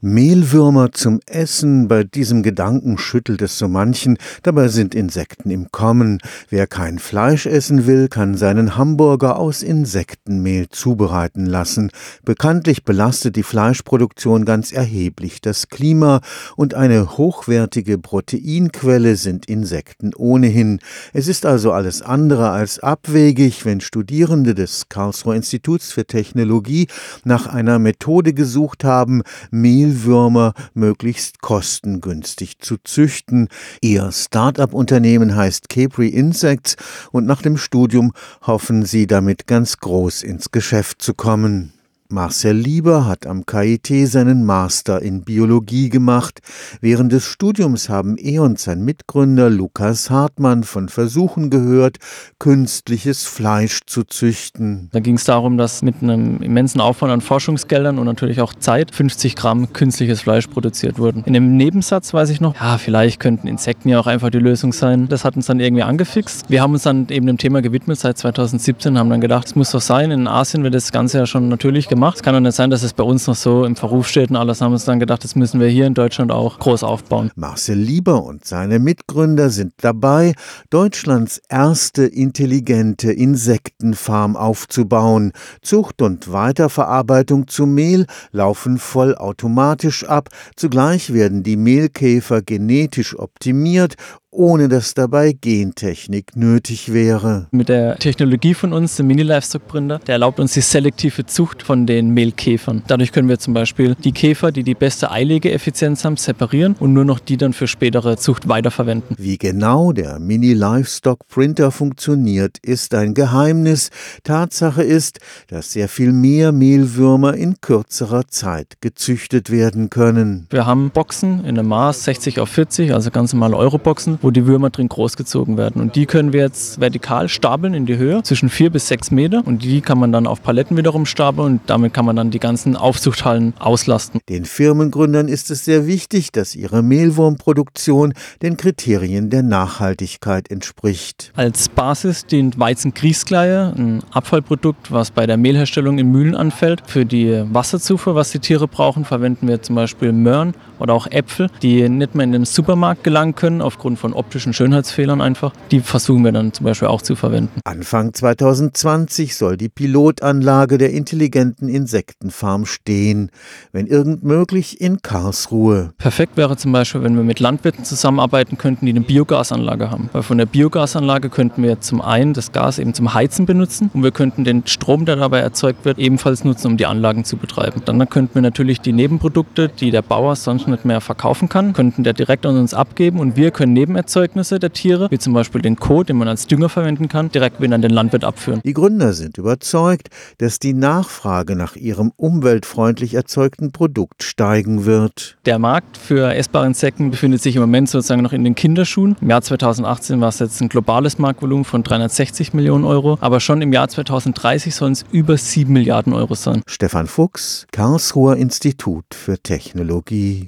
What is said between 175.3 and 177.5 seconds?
erzeugt wird, ebenfalls nutzen, um die Anlagen zu